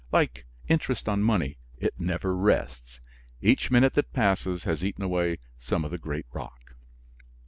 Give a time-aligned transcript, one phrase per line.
[0.11, 2.99] Like interest on money, it never rests,
[3.39, 6.73] each minute that passes has eaten away some of the great rock.